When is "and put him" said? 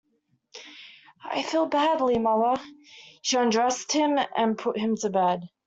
4.35-4.95